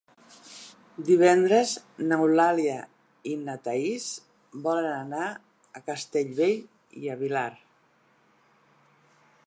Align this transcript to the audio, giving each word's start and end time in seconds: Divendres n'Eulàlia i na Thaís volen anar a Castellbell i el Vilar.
Divendres 1.09 1.73
n'Eulàlia 2.05 2.79
i 3.33 3.35
na 3.43 3.57
Thaís 3.67 4.07
volen 4.67 4.89
anar 4.93 5.27
a 5.33 5.83
Castellbell 5.91 6.59
i 7.03 7.13
el 7.17 7.21
Vilar. 7.25 7.49